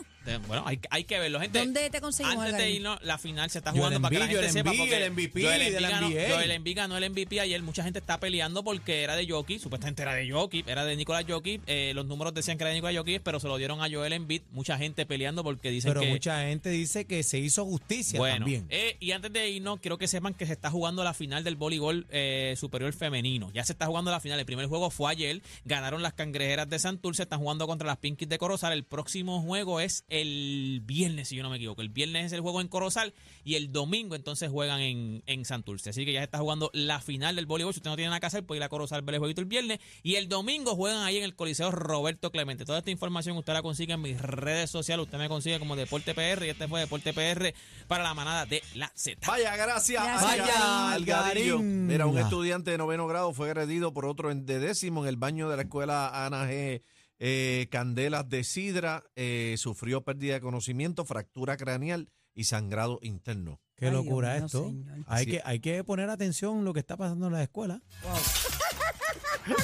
bueno, 0.46 0.62
hay, 0.66 0.78
hay 0.90 1.04
que 1.04 1.18
verlo, 1.18 1.40
gente. 1.40 1.58
¿Dónde 1.58 1.88
te 1.90 2.00
conseguimos, 2.02 2.36
Antes 2.44 2.52
de 2.52 2.56
Algarín? 2.58 2.76
irnos, 2.76 2.98
la 3.02 3.16
final 3.18 3.48
se 3.50 3.58
está 3.58 3.70
Joel 3.70 3.80
jugando 3.82 4.00
para 4.02 4.12
que 4.12 4.18
la 4.18 4.26
gente 4.26 4.40
Joel 4.40 4.52
sepa. 4.52 4.70
Embiid, 4.70 4.82
porque 4.82 4.96
el 5.04 5.10
MVP 5.10 5.42
Joel 5.42 5.62
Embiid 5.62 5.80
ganó- 5.88 6.08
NBA. 6.10 6.28
Joel 6.34 6.50
Embiid 6.50 6.76
ganó 6.76 6.96
el 6.98 7.10
MVP 7.10 7.40
ayer. 7.40 7.62
Mucha 7.62 7.82
gente 7.82 7.98
está 7.98 8.20
peleando 8.20 8.62
porque 8.62 9.02
era 9.02 9.16
de 9.16 9.26
Jokic, 9.26 9.58
supuestamente 9.58 10.02
era 10.02 10.12
de 10.14 10.30
Jokic, 10.30 10.68
era 10.68 10.84
de 10.84 10.96
Nicolás 10.96 11.24
Jokic. 11.26 11.62
Eh, 11.66 11.92
los 11.94 12.04
números 12.04 12.34
decían 12.34 12.58
que 12.58 12.64
era 12.64 12.68
de 12.68 12.74
Nicolás 12.76 12.96
Jokic, 12.98 13.22
pero 13.22 13.40
se 13.40 13.48
lo 13.48 13.56
dieron 13.56 13.80
a 13.82 13.88
Joel 13.90 14.12
Embiid. 14.12 14.42
Mucha 14.50 14.76
gente 14.76 15.06
peleando 15.06 15.42
porque 15.42 15.70
dicen 15.70 15.90
Pero 15.90 16.02
que... 16.02 16.08
mucha 16.10 16.42
gente 16.42 16.68
dice 16.68 17.06
que 17.06 17.22
se 17.22 17.38
hizo 17.38 17.64
justicia 17.64 18.18
Bueno, 18.18 18.36
también. 18.36 18.66
eh, 18.68 18.98
y 19.00 19.12
antes 19.12 19.32
de 19.32 19.48
irnos, 19.48 19.80
quiero 19.80 19.96
que 19.96 20.06
sepan 20.08 20.34
que 20.34 20.44
se 20.44 20.52
está 20.52 20.70
jugando 20.70 21.02
la 21.04 21.14
final 21.14 21.42
del 21.42 21.56
voleibol 21.56 22.06
eh, 22.10 22.54
superior 22.58 22.92
femenino. 22.92 23.50
Ya 23.54 23.64
se 23.64 23.72
está 23.72 23.86
jugando 23.86 24.10
la 24.10 24.20
final. 24.20 24.38
El 24.38 24.44
primer 24.44 24.66
juego 24.66 24.90
fue 24.90 25.10
ayer. 25.10 25.40
Ganaron 25.64 26.02
las 26.02 26.12
cangrejeras 26.12 26.68
de 26.68 26.78
Santurce. 26.78 27.22
Están 27.22 27.38
jugando 27.40 27.66
contra 27.66 27.86
las 27.86 27.96
Pinkies 27.96 28.28
de 28.28 28.36
Corozal. 28.36 28.57
El 28.62 28.84
próximo 28.84 29.40
juego 29.42 29.80
es 29.80 30.04
el 30.08 30.80
viernes, 30.84 31.28
si 31.28 31.36
yo 31.36 31.42
no 31.42 31.50
me 31.50 31.56
equivoco. 31.56 31.80
El 31.82 31.88
viernes 31.88 32.26
es 32.26 32.32
el 32.32 32.40
juego 32.40 32.60
en 32.60 32.68
Corozal 32.68 33.14
y 33.44 33.54
el 33.54 33.72
domingo 33.72 34.14
entonces 34.14 34.50
juegan 34.50 34.80
en, 34.80 35.22
en 35.26 35.44
Santurce. 35.44 35.90
Así 35.90 36.04
que 36.04 36.12
ya 36.12 36.20
se 36.20 36.24
está 36.24 36.38
jugando 36.38 36.70
la 36.74 37.00
final 37.00 37.36
del 37.36 37.46
voleibol. 37.46 37.72
Si 37.72 37.78
usted 37.78 37.90
no 37.90 37.96
tiene 37.96 38.08
nada 38.10 38.20
que 38.20 38.26
hacer, 38.26 38.44
puede 38.44 38.58
ir 38.58 38.64
a 38.64 38.68
Corozal 38.68 39.02
ver 39.02 39.14
el 39.14 39.18
jueguito 39.20 39.40
el 39.40 39.46
viernes. 39.46 39.78
Y 40.02 40.16
el 40.16 40.28
domingo 40.28 40.74
juegan 40.76 41.02
ahí 41.04 41.16
en 41.18 41.24
el 41.24 41.34
Coliseo 41.36 41.70
Roberto 41.70 42.30
Clemente. 42.30 42.64
Toda 42.64 42.78
esta 42.78 42.90
información 42.90 43.36
usted 43.36 43.52
la 43.52 43.62
consigue 43.62 43.94
en 43.94 44.02
mis 44.02 44.20
redes 44.20 44.70
sociales. 44.70 45.04
Usted 45.04 45.18
me 45.18 45.28
consigue 45.28 45.58
como 45.58 45.76
Deporte 45.76 46.14
PR 46.14 46.44
y 46.44 46.50
este 46.50 46.68
fue 46.68 46.80
Deporte 46.80 47.12
PR 47.14 47.54
para 47.86 48.02
la 48.04 48.14
manada 48.14 48.44
de 48.46 48.62
la 48.74 48.90
Z. 48.94 49.26
Vaya, 49.26 49.56
gracias. 49.56 50.02
Gracias, 50.04 50.38
Vaya, 50.38 50.92
Algarillo. 50.92 51.58
Mira, 51.60 52.06
un 52.06 52.18
estudiante 52.18 52.70
de 52.70 52.78
noveno 52.78 53.06
grado 53.06 53.32
fue 53.32 53.48
agredido 53.48 53.92
por 53.92 54.04
otro 54.06 54.30
en- 54.30 54.44
de 54.46 54.58
décimo 54.58 55.02
en 55.02 55.08
el 55.08 55.16
baño 55.16 55.48
de 55.48 55.56
la 55.56 55.62
escuela 55.62 56.26
Ana 56.26 56.46
G. 56.46 56.82
eh, 57.18 57.68
Candelas 57.70 58.28
de 58.28 58.44
Sidra. 58.44 59.04
eh, 59.16 59.54
sufrió 59.58 60.02
pérdida 60.02 60.34
de 60.34 60.40
conocimiento, 60.40 61.04
fractura 61.04 61.56
craneal 61.56 62.08
y 62.34 62.44
sangrado 62.44 62.98
interno. 63.02 63.60
Qué 63.76 63.86
Ay, 63.86 63.92
locura 63.92 64.34
Dios 64.36 64.46
esto. 64.46 64.72
Hay 65.06 65.26
que, 65.26 65.40
hay 65.44 65.60
que 65.60 65.82
poner 65.84 66.10
atención 66.10 66.64
lo 66.64 66.72
que 66.72 66.80
está 66.80 66.96
pasando 66.96 67.26
en 67.26 67.32
la 67.32 67.42
escuela. 67.42 67.80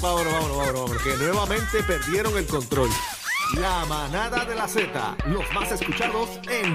Vámonos, 0.00 0.32
vámonos, 0.32 0.32
vámonos, 0.56 0.80
vámonos, 0.80 1.02
que 1.02 1.16
nuevamente 1.16 1.82
perdieron 1.87 2.37
el 2.38 2.46
control. 2.46 2.88
La 3.61 3.84
manada 3.84 4.44
de 4.46 4.54
la 4.54 4.66
Z, 4.66 5.16
los 5.26 5.44
más 5.52 5.70
escuchados 5.73 6.40
en 6.49 6.73